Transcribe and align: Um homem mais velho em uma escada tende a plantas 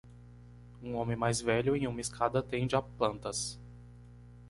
Um 0.81 0.95
homem 0.95 1.15
mais 1.15 1.39
velho 1.41 1.75
em 1.75 1.85
uma 1.85 2.01
escada 2.01 2.41
tende 2.41 2.75
a 2.75 2.81
plantas 2.81 3.59